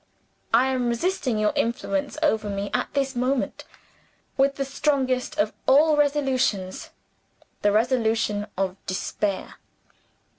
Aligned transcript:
I 0.51 0.65
am 0.69 0.89
resisting 0.89 1.37
your 1.37 1.53
influence 1.55 2.17
over 2.23 2.49
me 2.49 2.71
at 2.73 2.91
this 2.95 3.15
moment, 3.15 3.65
with 4.35 4.55
the 4.55 4.65
strongest 4.65 5.37
of 5.37 5.53
all 5.67 5.95
resolutions 5.95 6.89
the 7.61 7.71
resolution 7.71 8.47
of 8.57 8.83
despair. 8.87 9.57